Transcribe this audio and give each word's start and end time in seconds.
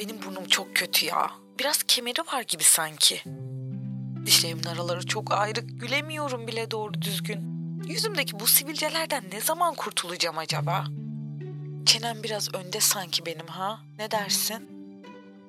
Benim 0.00 0.22
burnum 0.22 0.44
çok 0.44 0.76
kötü 0.76 1.06
ya. 1.06 1.30
Biraz 1.58 1.82
kemeri 1.82 2.20
var 2.32 2.42
gibi 2.42 2.64
sanki. 2.64 3.22
Dişlerimin 4.26 4.64
araları 4.64 5.06
çok 5.06 5.32
ayrı. 5.32 5.60
Gülemiyorum 5.60 6.46
bile 6.46 6.70
doğru 6.70 7.02
düzgün. 7.02 7.40
Yüzümdeki 7.88 8.40
bu 8.40 8.46
sivilcelerden 8.46 9.24
ne 9.32 9.40
zaman 9.40 9.74
kurtulacağım 9.74 10.38
acaba? 10.38 10.84
Çenem 11.86 12.22
biraz 12.22 12.54
önde 12.54 12.80
sanki 12.80 13.26
benim 13.26 13.46
ha? 13.46 13.80
Ne 13.98 14.10
dersin? 14.10 14.68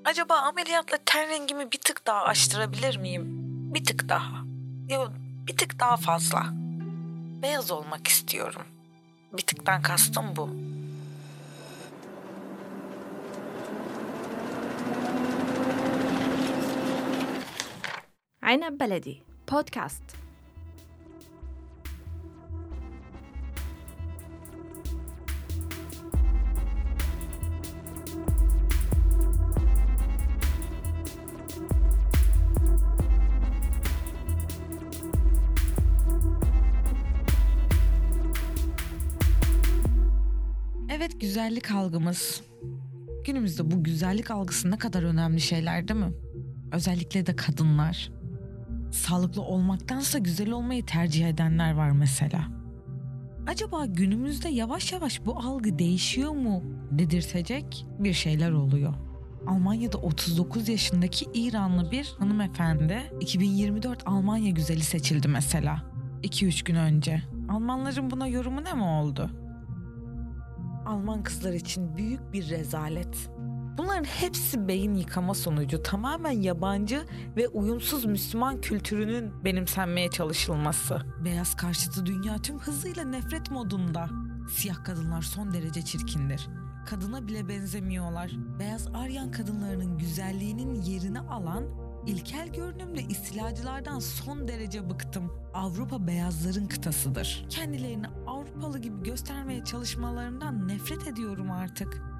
Acaba 0.05 0.35
ameliyatla 0.35 0.97
ten 1.05 1.29
rengimi 1.29 1.71
bir 1.71 1.79
tık 1.79 2.07
daha 2.07 2.21
açtırabilir 2.23 2.97
miyim? 2.97 3.25
Bir 3.73 3.85
tık 3.85 4.09
daha. 4.09 4.43
Yok 4.89 5.11
bir 5.47 5.57
tık 5.57 5.79
daha 5.79 5.97
fazla. 5.97 6.45
Beyaz 7.41 7.71
olmak 7.71 8.07
istiyorum. 8.07 8.65
Bir 9.33 9.41
tıktan 9.41 9.81
kastım 9.81 10.35
bu. 10.35 10.70
عنب 18.50 18.78
بلدي 18.78 19.22
بودكاست 19.52 20.02
Evet 40.90 41.20
güzellik 41.20 41.70
algımız. 41.70 42.42
Günümüzde 43.24 43.70
bu 43.70 43.84
güzellik 43.84 44.30
algısı 44.30 44.70
ne 44.70 44.78
kadar 44.78 45.02
önemli 45.02 45.40
şeyler 45.40 45.88
değil 45.88 46.00
mi? 46.00 46.12
Özellikle 46.72 47.26
de 47.26 47.36
kadınlar. 47.36 48.16
Sağlıklı 48.91 49.41
olmaktansa 49.41 50.17
güzel 50.19 50.51
olmayı 50.51 50.85
tercih 50.85 51.27
edenler 51.29 51.73
var 51.73 51.91
mesela. 51.91 52.47
Acaba 53.47 53.85
günümüzde 53.85 54.49
yavaş 54.49 54.91
yavaş 54.93 55.25
bu 55.25 55.39
algı 55.39 55.79
değişiyor 55.79 56.31
mu 56.31 56.63
dedirtecek 56.91 57.85
bir 57.99 58.13
şeyler 58.13 58.51
oluyor. 58.51 58.93
Almanya'da 59.47 59.97
39 59.97 60.69
yaşındaki 60.69 61.25
İranlı 61.33 61.91
bir 61.91 62.15
hanımefendi 62.19 63.01
2024 63.19 64.07
Almanya 64.07 64.49
güzeli 64.49 64.81
seçildi 64.81 65.27
mesela. 65.27 65.83
2-3 66.23 66.65
gün 66.65 66.75
önce. 66.75 67.21
Almanların 67.49 68.11
buna 68.11 68.27
yorumu 68.27 68.63
ne 68.63 68.73
mi 68.73 68.83
oldu? 68.83 69.29
Alman 70.85 71.23
kızlar 71.23 71.53
için 71.53 71.97
büyük 71.97 72.33
bir 72.33 72.49
rezalet. 72.49 73.29
Bunların 73.77 74.03
hepsi 74.03 74.67
beyin 74.67 74.95
yıkama 74.95 75.33
sonucu 75.33 75.83
tamamen 75.83 76.31
yabancı 76.31 77.05
ve 77.37 77.47
uyumsuz 77.47 78.05
Müslüman 78.05 78.61
kültürünün 78.61 79.43
benimsenmeye 79.43 80.09
çalışılması. 80.09 81.01
Beyaz 81.25 81.55
karşıtı 81.55 82.05
dünya 82.05 82.37
tüm 82.37 82.59
hızıyla 82.59 83.03
nefret 83.03 83.51
modunda. 83.51 84.09
Siyah 84.49 84.83
kadınlar 84.83 85.21
son 85.21 85.53
derece 85.53 85.81
çirkindir. 85.81 86.49
Kadına 86.85 87.27
bile 87.27 87.47
benzemiyorlar. 87.47 88.31
Beyaz 88.59 88.87
Aryan 88.93 89.31
kadınlarının 89.31 89.97
güzelliğinin 89.97 90.81
yerini 90.81 91.19
alan 91.19 91.63
ilkel 92.07 92.47
görünümlü 92.47 92.99
istilacılardan 92.99 93.99
son 93.99 94.47
derece 94.47 94.89
bıktım. 94.89 95.31
Avrupa 95.53 96.07
beyazların 96.07 96.65
kıtasıdır. 96.67 97.45
Kendilerini 97.49 98.07
Avrupalı 98.27 98.79
gibi 98.79 99.03
göstermeye 99.03 99.63
çalışmalarından 99.63 100.67
nefret 100.67 101.07
ediyorum 101.07 101.51
artık. 101.51 102.10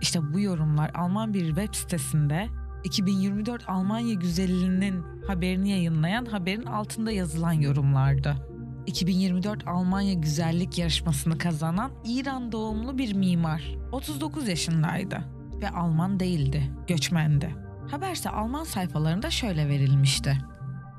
İşte 0.00 0.32
bu 0.32 0.40
yorumlar 0.40 0.90
Alman 0.94 1.34
bir 1.34 1.46
web 1.46 1.74
sitesinde 1.74 2.48
2024 2.84 3.68
Almanya 3.68 4.14
güzelliğinin 4.14 5.04
haberini 5.26 5.70
yayınlayan 5.70 6.24
haberin 6.24 6.66
altında 6.66 7.12
yazılan 7.12 7.52
yorumlardı. 7.52 8.36
2024 8.86 9.68
Almanya 9.68 10.12
güzellik 10.12 10.78
yarışmasını 10.78 11.38
kazanan 11.38 11.90
İran 12.04 12.52
doğumlu 12.52 12.98
bir 12.98 13.14
mimar. 13.14 13.74
39 13.92 14.48
yaşındaydı 14.48 15.24
ve 15.62 15.70
Alman 15.70 16.20
değildi, 16.20 16.72
göçmendi. 16.88 17.54
Haberse 17.90 18.30
Alman 18.30 18.64
sayfalarında 18.64 19.30
şöyle 19.30 19.68
verilmişti. 19.68 20.38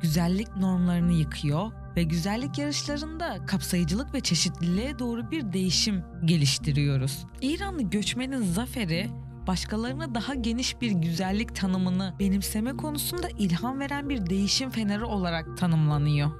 Güzellik 0.01 0.57
normlarını 0.57 1.13
yıkıyor 1.13 1.71
ve 1.95 2.03
güzellik 2.03 2.57
yarışlarında 2.57 3.45
kapsayıcılık 3.45 4.13
ve 4.13 4.19
çeşitliliğe 4.21 4.99
doğru 4.99 5.31
bir 5.31 5.53
değişim 5.53 6.03
geliştiriyoruz. 6.25 7.25
İranlı 7.41 7.81
göçmenin 7.81 8.43
zaferi 8.43 9.09
başkalarına 9.47 10.15
daha 10.15 10.35
geniş 10.35 10.81
bir 10.81 10.91
güzellik 10.91 11.55
tanımını 11.55 12.15
benimseme 12.19 12.77
konusunda 12.77 13.29
ilham 13.29 13.79
veren 13.79 14.09
bir 14.09 14.29
değişim 14.29 14.69
feneri 14.69 15.03
olarak 15.03 15.57
tanımlanıyor. 15.57 16.31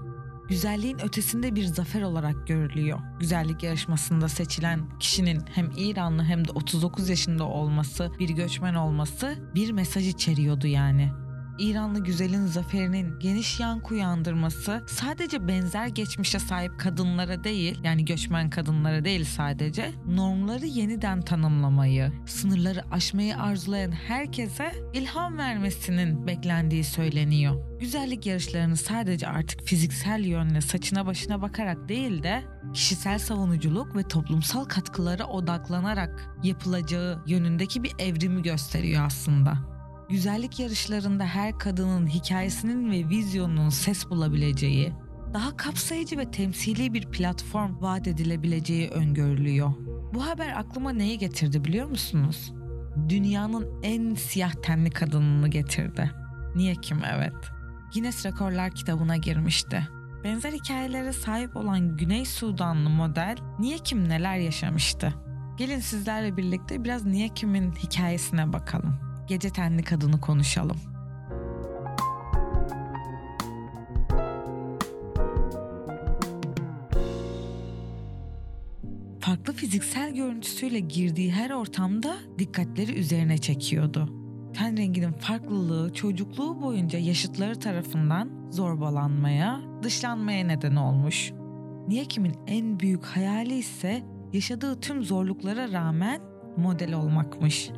Güzelliğin 0.50 1.00
ötesinde 1.04 1.56
bir 1.56 1.66
zafer 1.66 2.02
olarak 2.02 2.48
görülüyor. 2.48 3.00
Güzellik 3.20 3.64
yarışmasında 3.64 4.30
seçilen 4.30 5.00
kişinin 5.00 5.42
hem 5.54 5.72
İranlı 5.78 6.24
hem 6.24 6.48
de 6.48 6.52
39 6.52 7.10
yaşında 7.10 7.44
olması, 7.44 8.12
bir 8.20 8.30
göçmen 8.30 8.74
olması 8.74 9.36
bir 9.56 9.72
mesaj 9.72 10.08
içeriyordu 10.08 10.68
yani. 10.68 11.12
İranlı 11.60 12.04
güzelin 12.04 12.46
zaferinin 12.46 13.20
geniş 13.20 13.60
yankı 13.60 13.94
uyandırması 13.94 14.84
sadece 14.88 15.48
benzer 15.48 15.88
geçmişe 15.88 16.40
sahip 16.40 16.80
kadınlara 16.80 17.44
değil 17.44 17.80
yani 17.84 18.06
göçmen 18.06 18.50
kadınlara 18.50 19.06
değil 19.06 19.26
sadece 19.26 19.92
normları 20.08 20.66
yeniden 20.66 21.22
tanımlamayı, 21.22 22.12
sınırları 22.26 22.84
aşmayı 22.92 23.38
arzulayan 23.38 23.92
herkese 23.92 24.72
ilham 24.94 25.38
vermesinin 25.38 26.28
beklendiği 26.28 26.84
söyleniyor. 26.84 27.80
Güzellik 27.80 28.26
yarışlarını 28.26 28.78
sadece 28.78 29.28
artık 29.28 29.62
fiziksel 29.62 30.26
yönle 30.26 30.62
saçına 30.62 31.06
başına 31.06 31.42
bakarak 31.42 31.90
değil 31.90 32.24
de 32.24 32.44
kişisel 32.74 33.20
savunuculuk 33.20 33.96
ve 33.96 34.04
toplumsal 34.04 34.66
katkılara 34.66 35.26
odaklanarak 35.26 36.30
yapılacağı 36.44 37.24
yönündeki 37.28 37.84
bir 37.84 37.92
evrimi 38.00 38.42
gösteriyor 38.42 39.06
aslında 39.06 39.81
güzellik 40.12 40.60
yarışlarında 40.60 41.26
her 41.26 41.60
kadının 41.60 42.08
hikayesinin 42.08 42.92
ve 42.92 43.10
vizyonunun 43.10 43.70
ses 43.70 44.10
bulabileceği, 44.10 44.94
daha 45.34 45.58
kapsayıcı 45.58 46.18
ve 46.18 46.32
temsili 46.32 46.94
bir 46.94 47.06
platform 47.06 47.82
vaat 47.82 48.08
edilebileceği 48.08 48.90
öngörülüyor. 48.90 49.72
Bu 50.14 50.26
haber 50.26 50.60
aklıma 50.60 50.94
neyi 50.94 51.18
getirdi 51.18 51.66
biliyor 51.66 51.90
musunuz? 51.90 52.54
Dünyanın 53.10 53.68
en 53.84 54.16
siyah 54.16 54.54
tenli 54.54 54.90
kadınını 54.90 55.48
getirdi. 55.48 56.12
Niye 56.56 56.76
kim 56.76 56.98
evet. 57.16 57.34
Guinness 57.94 58.26
Rekorlar 58.26 58.72
kitabına 58.72 59.18
girmişti. 59.18 59.88
Benzer 60.24 60.52
hikayelere 60.52 61.14
sahip 61.14 61.56
olan 61.56 61.98
Güney 61.98 62.26
Sudanlı 62.26 62.90
model 62.90 63.38
Niye 63.60 63.78
kim 63.78 64.10
neler 64.10 64.38
yaşamıştı? 64.38 65.14
Gelin 65.58 65.80
sizlerle 65.80 66.38
birlikte 66.38 66.84
biraz 66.84 67.06
Niye 67.06 67.30
kimin 67.30 67.72
hikayesine 67.72 68.54
bakalım 68.54 69.11
gece 69.32 69.50
tenli 69.50 69.84
kadını 69.84 70.22
konuşalım. 70.22 70.78
Farklı 79.20 79.54
fiziksel 79.54 80.16
görüntüsüyle 80.16 80.80
girdiği 80.80 81.32
her 81.32 81.50
ortamda 81.50 82.18
dikkatleri 82.40 83.00
üzerine 83.00 83.38
çekiyordu. 83.38 84.10
Ten 84.54 84.78
renginin 84.78 85.14
farklılığı 85.14 85.94
çocukluğu 85.94 86.62
boyunca 86.62 87.00
yaşıtları 87.00 87.60
tarafından 87.60 88.30
zorbalanmaya, 88.50 89.62
dışlanmaya 89.84 90.46
neden 90.46 90.76
olmuş. 90.76 91.32
Niyekim'in 91.88 92.36
en 92.48 92.80
büyük 92.80 93.06
hayali 93.06 93.58
ise 93.58 94.04
yaşadığı 94.34 94.80
tüm 94.80 95.04
zorluklara 95.04 95.72
rağmen 95.72 96.22
model 96.58 96.94
olmakmış. 96.94 97.72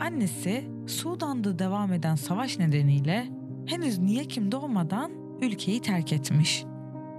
Annesi 0.00 0.64
Sudan'da 0.86 1.58
devam 1.58 1.92
eden 1.92 2.14
savaş 2.14 2.58
nedeniyle 2.58 3.26
henüz 3.66 3.98
Niyekim 3.98 4.52
doğmadan 4.52 5.12
ülkeyi 5.42 5.80
terk 5.80 6.12
etmiş. 6.12 6.64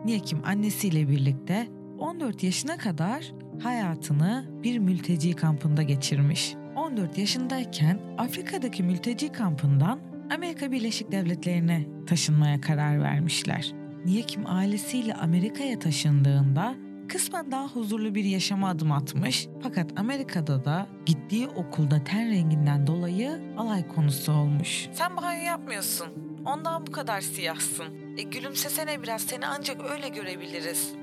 Niyekim 0.05 0.41
annesiyle 0.45 1.09
birlikte 1.09 1.67
14 1.99 2.43
yaşına 2.43 2.77
kadar 2.77 3.33
hayatını 3.63 4.45
bir 4.63 4.79
mülteci 4.79 5.33
kampında 5.33 5.83
geçirmiş. 5.83 6.55
14 6.75 7.17
yaşındayken 7.17 7.99
Afrika'daki 8.17 8.83
mülteci 8.83 9.31
kampından 9.31 9.99
Amerika 10.35 10.71
Birleşik 10.71 11.11
Devletleri'ne 11.11 11.85
taşınmaya 12.07 12.61
karar 12.61 13.01
vermişler. 13.01 13.73
Niyekim 14.05 14.43
ailesiyle 14.45 15.13
Amerika'ya 15.13 15.79
taşındığında 15.79 16.75
kısmen 17.07 17.51
daha 17.51 17.67
huzurlu 17.67 18.15
bir 18.15 18.23
yaşama 18.23 18.69
adım 18.69 18.91
atmış 18.91 19.47
fakat 19.63 19.99
Amerika'da 19.99 20.65
da 20.65 20.87
gittiği 21.05 21.47
okulda 21.47 22.03
ten 22.03 22.29
renginden 22.29 22.87
dolayı 22.87 23.41
alay 23.57 23.87
konusu 23.87 24.31
olmuş. 24.31 24.89
Sen 24.93 25.17
banyo 25.17 25.43
yapmıyorsun. 25.43 26.07
Ondan 26.45 26.87
bu 26.87 26.91
kadar 26.91 27.21
siyahsın. 27.21 27.85
E 28.17 28.21
gülümsesene 28.21 29.03
biraz 29.03 29.21
seni 29.21 29.47
ancak 29.47 29.91
öyle 29.91 30.09
görebiliriz. 30.09 30.93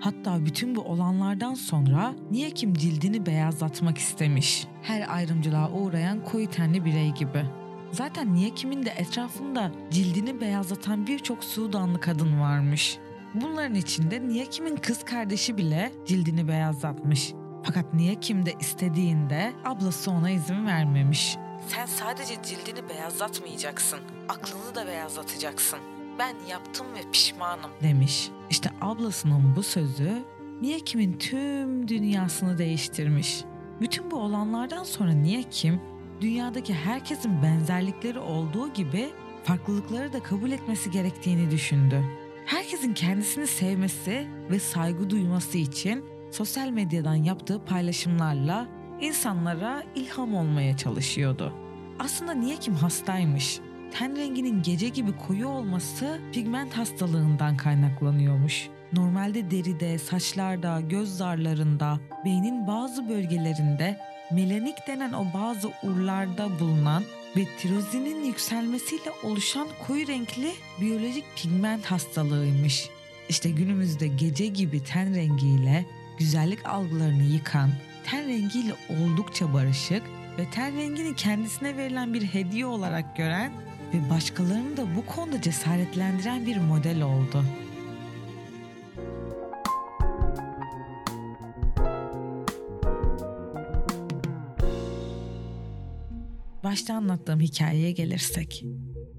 Hatta 0.00 0.46
bütün 0.46 0.76
bu 0.76 0.80
olanlardan 0.80 1.54
sonra 1.54 2.14
niye 2.30 2.50
kim 2.50 2.74
cildini 2.74 3.26
beyazlatmak 3.26 3.98
istemiş. 3.98 4.66
Her 4.82 5.14
ayrımcılığa 5.14 5.70
uğrayan 5.70 6.24
koyu 6.24 6.50
tenli 6.50 6.84
birey 6.84 7.14
gibi. 7.14 7.44
Zaten 7.92 8.34
niye 8.34 8.50
kimin 8.50 8.84
de 8.86 8.90
etrafında 8.90 9.72
cildini 9.90 10.40
beyazlatan 10.40 11.06
birçok 11.06 11.44
Sudanlı 11.44 12.00
kadın 12.00 12.40
varmış. 12.40 12.98
Bunların 13.34 13.74
içinde 13.74 14.28
niye 14.28 14.46
kimin 14.46 14.76
kız 14.76 15.04
kardeşi 15.04 15.56
bile 15.56 15.92
cildini 16.06 16.48
beyazlatmış. 16.48 17.32
Fakat 17.62 17.94
niye 17.94 18.14
kim 18.14 18.46
de 18.46 18.54
istediğinde 18.60 19.52
ablası 19.64 20.10
ona 20.10 20.30
izin 20.30 20.66
vermemiş. 20.66 21.36
Sen 21.68 21.86
sadece 21.86 22.34
cildini 22.42 22.88
beyazlatmayacaksın, 22.88 23.98
aklını 24.28 24.74
da 24.74 24.86
beyazlatacaksın. 24.86 25.78
Ben 26.18 26.34
yaptım 26.50 26.86
ve 26.94 27.10
pişmanım 27.12 27.70
demiş. 27.82 28.30
İşte 28.50 28.70
ablasının 28.80 29.56
bu 29.56 29.62
sözü 29.62 30.24
niye 30.60 30.80
kimin 30.80 31.18
tüm 31.18 31.88
dünyasını 31.88 32.58
değiştirmiş. 32.58 33.44
Bütün 33.80 34.10
bu 34.10 34.16
olanlardan 34.16 34.84
sonra 34.84 35.12
niye 35.12 35.42
kim 35.42 35.80
dünyadaki 36.20 36.74
herkesin 36.74 37.42
benzerlikleri 37.42 38.18
olduğu 38.18 38.72
gibi 38.72 39.08
farklılıkları 39.44 40.12
da 40.12 40.22
kabul 40.22 40.50
etmesi 40.50 40.90
gerektiğini 40.90 41.50
düşündü. 41.50 42.04
Herkesin 42.48 42.94
kendisini 42.94 43.46
sevmesi 43.46 44.26
ve 44.50 44.58
saygı 44.58 45.10
duyması 45.10 45.58
için 45.58 46.04
sosyal 46.32 46.68
medyadan 46.68 47.14
yaptığı 47.14 47.64
paylaşımlarla 47.64 48.68
insanlara 49.00 49.82
ilham 49.94 50.34
olmaya 50.34 50.76
çalışıyordu. 50.76 51.52
Aslında 51.98 52.34
niye 52.34 52.56
kim 52.56 52.74
hastaymış? 52.74 53.60
Ten 53.92 54.16
renginin 54.16 54.62
gece 54.62 54.88
gibi 54.88 55.16
koyu 55.16 55.48
olması 55.48 56.18
pigment 56.32 56.76
hastalığından 56.76 57.56
kaynaklanıyormuş. 57.56 58.68
Normalde 58.92 59.50
deride, 59.50 59.98
saçlarda, 59.98 60.80
göz 60.80 61.16
zarlarında, 61.16 62.00
beynin 62.24 62.66
bazı 62.66 63.08
bölgelerinde 63.08 64.00
melanik 64.32 64.86
denen 64.86 65.12
o 65.12 65.24
bazı 65.34 65.68
urlarda 65.82 66.60
bulunan 66.60 67.02
ve 67.36 67.44
tirozinin 67.58 68.24
yükselmesiyle 68.24 69.10
oluşan 69.22 69.68
koyu 69.86 70.06
renkli 70.06 70.52
biyolojik 70.80 71.24
pigment 71.36 71.84
hastalığıymış. 71.84 72.88
İşte 73.28 73.50
günümüzde 73.50 74.06
gece 74.06 74.46
gibi 74.46 74.84
ten 74.84 75.14
rengiyle 75.14 75.84
güzellik 76.18 76.66
algılarını 76.66 77.22
yıkan, 77.22 77.70
ten 78.04 78.28
rengiyle 78.28 78.74
oldukça 78.88 79.54
barışık 79.54 80.02
ve 80.38 80.50
ten 80.50 80.76
rengini 80.76 81.16
kendisine 81.16 81.76
verilen 81.76 82.14
bir 82.14 82.22
hediye 82.22 82.66
olarak 82.66 83.16
gören 83.16 83.52
ve 83.94 84.10
başkalarını 84.10 84.76
da 84.76 84.96
bu 84.96 85.06
konuda 85.06 85.42
cesaretlendiren 85.42 86.46
bir 86.46 86.56
model 86.56 87.02
oldu. 87.02 87.44
Başta 96.68 96.94
anlattığım 96.94 97.40
hikayeye 97.40 97.92
gelirsek. 97.92 98.64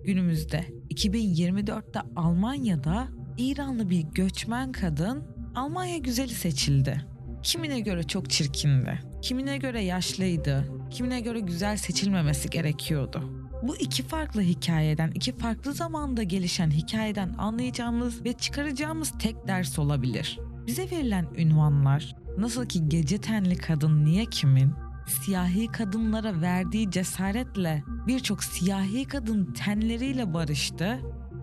Günümüzde 0.03 0.65
2024'te 0.89 1.99
Almanya'da 2.15 3.07
İranlı 3.37 3.89
bir 3.89 4.01
göçmen 4.01 4.71
kadın 4.71 5.23
Almanya 5.55 5.97
güzeli 5.97 6.33
seçildi. 6.33 7.05
Kimine 7.43 7.79
göre 7.79 8.03
çok 8.03 8.29
çirkindi, 8.29 8.99
kimine 9.21 9.57
göre 9.57 9.83
yaşlıydı, 9.83 10.65
kimine 10.91 11.21
göre 11.21 11.39
güzel 11.39 11.77
seçilmemesi 11.77 12.49
gerekiyordu. 12.49 13.49
Bu 13.63 13.77
iki 13.77 14.03
farklı 14.03 14.41
hikayeden, 14.41 15.11
iki 15.11 15.37
farklı 15.37 15.73
zamanda 15.73 16.23
gelişen 16.23 16.71
hikayeden 16.71 17.33
anlayacağımız 17.37 18.25
ve 18.25 18.33
çıkaracağımız 18.33 19.13
tek 19.19 19.47
ders 19.47 19.79
olabilir. 19.79 20.39
Bize 20.67 20.91
verilen 20.91 21.27
ünvanlar, 21.37 22.15
nasıl 22.37 22.65
ki 22.65 22.89
gece 22.89 23.17
tenli 23.17 23.57
kadın 23.57 24.05
niye 24.05 24.25
kimin, 24.25 24.73
siyahi 25.09 25.67
kadınlara 25.67 26.41
verdiği 26.41 26.91
cesaretle 26.91 27.83
birçok 28.07 28.43
siyahi 28.43 29.05
kadın 29.05 29.45
tenleriyle 29.53 30.33
barıştı. 30.33 30.99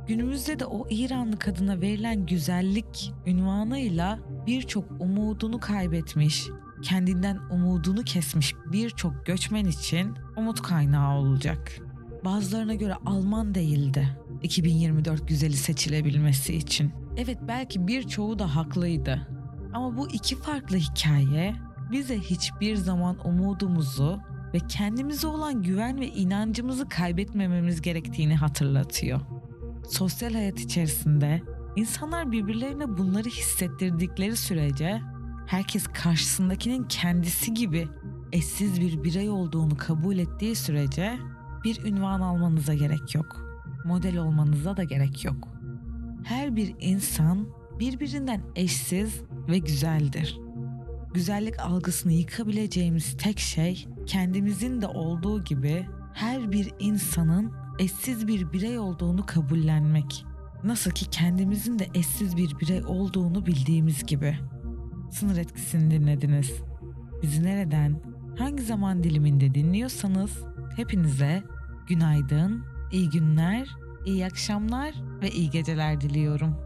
Günümüzde 0.08 0.58
de 0.58 0.66
o 0.66 0.86
İranlı 0.90 1.38
kadına 1.38 1.80
verilen 1.80 2.26
güzellik 2.26 3.12
ünvanıyla 3.26 4.18
birçok 4.46 4.84
umudunu 5.00 5.60
kaybetmiş, 5.60 6.46
kendinden 6.82 7.38
umudunu 7.50 8.02
kesmiş 8.04 8.54
birçok 8.72 9.26
göçmen 9.26 9.64
için 9.64 10.14
umut 10.36 10.62
kaynağı 10.62 11.18
olacak. 11.18 11.72
Bazılarına 12.24 12.74
göre 12.74 12.94
Alman 13.06 13.54
değildi 13.54 14.18
2024 14.42 15.28
güzeli 15.28 15.56
seçilebilmesi 15.56 16.54
için. 16.54 16.92
Evet 17.16 17.38
belki 17.48 17.86
birçoğu 17.86 18.38
da 18.38 18.56
haklıydı. 18.56 19.28
Ama 19.74 19.96
bu 19.96 20.10
iki 20.10 20.36
farklı 20.36 20.76
hikaye 20.76 21.54
bize 21.90 22.18
hiçbir 22.18 22.76
zaman 22.76 23.28
umudumuzu 23.28 24.20
ve 24.54 24.58
kendimize 24.68 25.26
olan 25.26 25.62
güven 25.62 26.00
ve 26.00 26.08
inancımızı 26.08 26.88
kaybetmememiz 26.88 27.82
gerektiğini 27.82 28.36
hatırlatıyor. 28.36 29.20
Sosyal 29.88 30.32
hayat 30.32 30.60
içerisinde 30.60 31.42
insanlar 31.76 32.32
birbirlerine 32.32 32.98
bunları 32.98 33.28
hissettirdikleri 33.28 34.36
sürece 34.36 35.00
herkes 35.46 35.86
karşısındakinin 35.86 36.84
kendisi 36.84 37.54
gibi 37.54 37.88
eşsiz 38.32 38.80
bir 38.80 39.04
birey 39.04 39.30
olduğunu 39.30 39.76
kabul 39.76 40.18
ettiği 40.18 40.56
sürece 40.56 41.18
bir 41.64 41.84
ünvan 41.84 42.20
almanıza 42.20 42.74
gerek 42.74 43.14
yok. 43.14 43.46
Model 43.84 44.16
olmanıza 44.16 44.76
da 44.76 44.84
gerek 44.84 45.24
yok. 45.24 45.48
Her 46.24 46.56
bir 46.56 46.74
insan 46.80 47.48
birbirinden 47.78 48.40
eşsiz 48.56 49.20
ve 49.48 49.58
güzeldir. 49.58 50.45
Güzellik 51.16 51.60
algısını 51.60 52.12
yıkabileceğimiz 52.12 53.16
tek 53.16 53.38
şey 53.38 53.88
kendimizin 54.06 54.80
de 54.80 54.86
olduğu 54.86 55.44
gibi 55.44 55.86
her 56.14 56.52
bir 56.52 56.72
insanın 56.78 57.52
eşsiz 57.78 58.26
bir 58.26 58.52
birey 58.52 58.78
olduğunu 58.78 59.26
kabullenmek. 59.26 60.24
Nasıl 60.64 60.90
ki 60.90 61.10
kendimizin 61.10 61.78
de 61.78 61.86
eşsiz 61.94 62.36
bir 62.36 62.60
birey 62.60 62.84
olduğunu 62.84 63.46
bildiğimiz 63.46 64.06
gibi. 64.06 64.38
Sınır 65.10 65.36
etkisini 65.36 65.90
dinlediniz. 65.90 66.52
Bizi 67.22 67.44
nereden, 67.44 68.00
hangi 68.38 68.62
zaman 68.62 69.04
diliminde 69.04 69.54
dinliyorsanız 69.54 70.44
hepinize 70.76 71.42
günaydın, 71.88 72.64
iyi 72.92 73.10
günler, 73.10 73.68
iyi 74.06 74.26
akşamlar 74.26 74.94
ve 75.22 75.30
iyi 75.30 75.50
geceler 75.50 76.00
diliyorum. 76.00 76.65